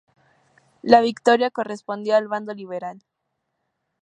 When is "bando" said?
2.27-2.55